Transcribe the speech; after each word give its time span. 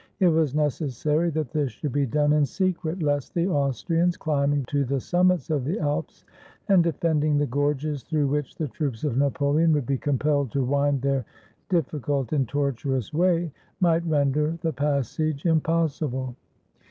It 0.19 0.29
was 0.29 0.55
necessary 0.55 1.29
that 1.29 1.51
this 1.51 1.71
should 1.73 1.91
be 1.91 2.07
done 2.07 2.33
in 2.33 2.43
secret, 2.43 3.03
lest 3.03 3.35
the 3.35 3.47
Austrians, 3.47 4.17
climbing 4.17 4.65
to 4.65 4.83
the 4.83 4.99
summits 4.99 5.51
of 5.51 5.63
the 5.63 5.77
Alps, 5.79 6.25
and 6.69 6.83
defending 6.83 7.37
the 7.37 7.45
gorges 7.45 8.01
through 8.01 8.25
which 8.29 8.55
the 8.55 8.67
troops 8.67 9.03
of 9.03 9.15
Napoleon 9.15 9.71
would 9.73 9.85
"3 9.85 9.93
ITALY 9.93 9.97
be 9.97 9.97
compelled 10.01 10.51
to 10.53 10.63
wind 10.65 11.03
their 11.03 11.23
difiScult 11.69 12.31
and 12.31 12.47
tortuous 12.49 13.13
way, 13.13 13.51
might 13.79 14.03
render 14.07 14.57
the 14.63 14.73
passage 14.73 15.45
impossible. 15.45 16.35